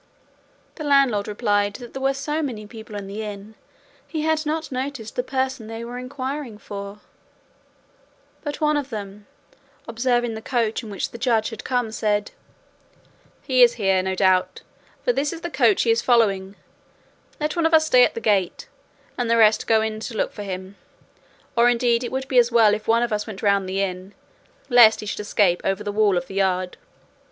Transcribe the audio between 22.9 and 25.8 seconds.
of us went round the inn, lest he should escape